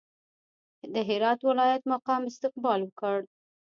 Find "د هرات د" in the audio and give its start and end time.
0.93-1.47